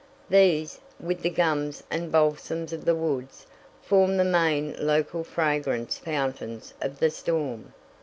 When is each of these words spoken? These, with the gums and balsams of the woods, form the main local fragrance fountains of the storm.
These, 0.31 0.79
with 0.99 1.21
the 1.21 1.29
gums 1.29 1.83
and 1.91 2.11
balsams 2.11 2.73
of 2.73 2.85
the 2.85 2.95
woods, 2.95 3.45
form 3.83 4.17
the 4.17 4.23
main 4.23 4.75
local 4.79 5.23
fragrance 5.23 5.99
fountains 5.99 6.73
of 6.81 6.97
the 6.97 7.11
storm. 7.11 7.71